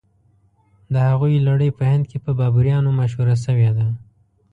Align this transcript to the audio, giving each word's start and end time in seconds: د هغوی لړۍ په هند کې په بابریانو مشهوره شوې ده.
د 0.93 0.95
هغوی 1.07 1.43
لړۍ 1.47 1.69
په 1.77 1.83
هند 1.91 2.03
کې 2.09 2.17
په 2.25 2.31
بابریانو 2.39 2.91
مشهوره 3.01 3.35
شوې 3.45 3.69
ده. 3.77 3.87